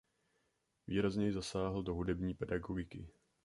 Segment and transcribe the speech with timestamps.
[0.87, 3.07] Výrazněji zasáhl do hudební pedagogiky.